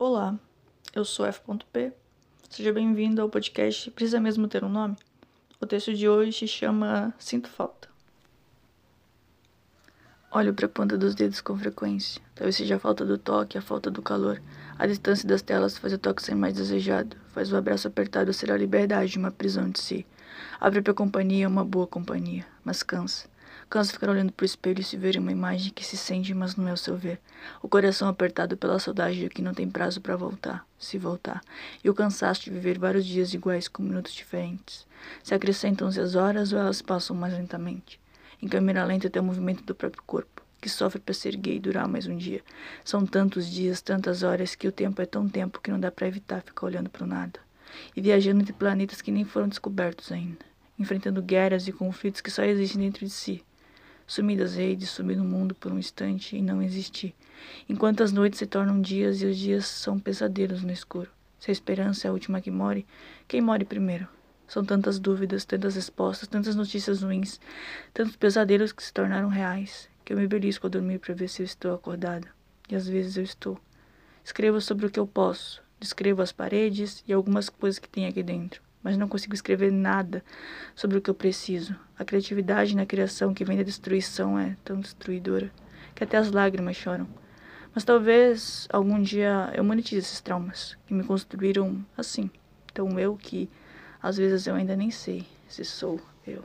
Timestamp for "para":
10.54-10.66, 30.00-30.16, 41.00-41.12, 45.90-46.06, 46.88-47.06, 71.00-71.12